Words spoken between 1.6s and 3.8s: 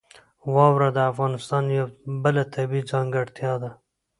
یوه بله طبیعي ځانګړتیا ده.